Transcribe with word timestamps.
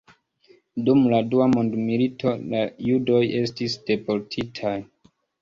Dum 0.85 1.03
la 1.13 1.19
dua 1.33 1.47
mondmilito 1.51 2.33
la 2.55 2.63
judoj 2.87 3.21
estis 3.43 3.77
deportitaj. 3.93 4.75